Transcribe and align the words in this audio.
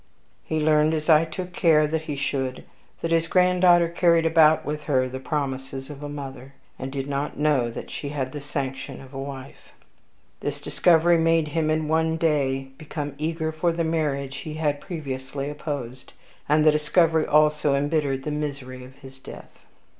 He 0.43 0.59
learned, 0.59 0.95
as 0.95 1.09
I 1.11 1.25
took 1.25 1.53
care 1.53 1.85
that 1.85 2.01
he 2.05 2.15
should, 2.15 2.63
that 3.03 3.11
his 3.11 3.27
granddaughter 3.27 3.87
carried 3.87 4.25
about 4.25 4.65
with 4.65 4.85
her 4.85 5.07
the 5.07 5.19
promises 5.19 5.91
of 5.91 6.01
a 6.01 6.09
mother, 6.09 6.53
and 6.79 6.91
did 6.91 7.05
not 7.07 7.37
know 7.37 7.69
that 7.69 7.91
she 7.91 8.09
had 8.09 8.31
the 8.31 8.41
sanction 8.41 8.99
of 8.99 9.13
a 9.13 9.19
wife. 9.19 9.73
This 10.39 10.59
discovery 10.59 11.19
made 11.19 11.49
him, 11.49 11.69
in 11.69 11.87
one 11.87 12.17
day, 12.17 12.69
become 12.79 13.13
eager 13.19 13.51
for 13.51 13.71
the 13.71 13.83
marriage 13.83 14.37
he 14.37 14.55
had 14.55 14.81
previously 14.81 15.51
opposed; 15.51 16.13
and 16.49 16.65
this 16.65 16.73
discovery 16.73 17.27
also 17.27 17.75
embittered 17.75 18.23
the 18.23 18.31
misery 18.31 18.83
of 18.83 18.95
his 18.95 19.19
death. 19.19 19.53